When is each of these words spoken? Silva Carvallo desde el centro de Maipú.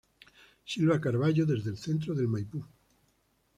Silva 0.65 0.99
Carvallo 0.99 1.45
desde 1.45 1.69
el 1.69 1.77
centro 1.77 2.15
de 2.15 2.25
Maipú. 2.27 2.65